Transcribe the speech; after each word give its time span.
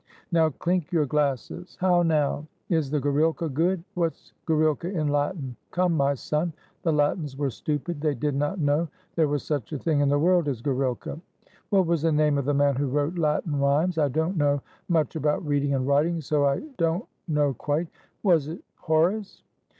Now 0.31 0.49
clink 0.49 0.91
your 0.91 1.05
glasses— 1.05 1.77
how 1.79 2.01
now? 2.01 2.47
Is 2.69 2.89
the 2.89 2.99
gorilka 2.99 3.47
good? 3.53 3.83
What's 3.93 4.33
go 4.47 4.55
rilka 4.55 4.89
in 4.91 5.09
Latin? 5.09 5.55
Come, 5.69 5.93
my 5.95 6.15
son, 6.15 6.53
the 6.81 6.91
Latins 6.91 7.37
were 7.37 7.51
stupid: 7.51 8.01
they 8.01 8.15
did 8.15 8.33
not 8.33 8.57
know 8.57 8.87
there 9.15 9.27
was 9.27 9.43
such 9.43 9.73
a 9.73 9.77
thing 9.77 9.99
in 9.99 10.09
the 10.09 10.17
world 10.17 10.47
as 10.47 10.59
gorilka. 10.59 11.21
What 11.69 11.85
was 11.85 12.01
the 12.01 12.11
name 12.11 12.39
of 12.39 12.45
the 12.45 12.53
man 12.55 12.77
who 12.77 12.87
wrote 12.87 13.19
Latin 13.19 13.59
rhymes? 13.59 13.99
I 13.99 14.07
don't 14.07 14.37
know 14.37 14.63
much 14.89 15.15
about 15.15 15.45
reading 15.45 15.75
and 15.75 15.85
writing, 15.87 16.19
so 16.19 16.47
I 16.47 16.61
don't 16.79 17.05
know 17.27 17.53
quite. 17.53 17.87
Was 18.23 18.47
it 18.47 18.59
Horace?" 18.77 19.43